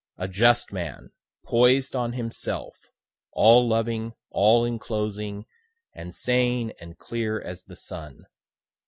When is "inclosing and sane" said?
4.65-6.73